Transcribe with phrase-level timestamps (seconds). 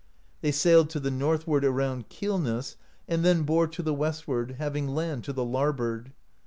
[0.41, 2.75] They sailed to the northward around Keelness,
[3.07, 6.11] and then bore to the westw^ard, having land to the larboard.